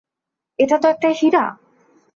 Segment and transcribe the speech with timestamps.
[0.59, 1.45] এটা তো একটা হীরা!